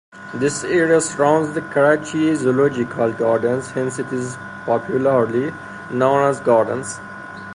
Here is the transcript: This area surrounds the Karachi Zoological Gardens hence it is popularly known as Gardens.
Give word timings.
This 0.33 0.63
area 0.63 0.99
surrounds 0.99 1.53
the 1.53 1.61
Karachi 1.61 2.33
Zoological 2.33 3.13
Gardens 3.13 3.69
hence 3.69 3.99
it 3.99 4.11
is 4.11 4.35
popularly 4.65 5.51
known 5.91 6.27
as 6.27 6.39
Gardens. 6.39 6.99